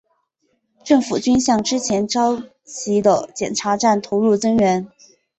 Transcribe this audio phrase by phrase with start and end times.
[0.83, 4.87] 政府军向之前遭袭的检查站投入增援。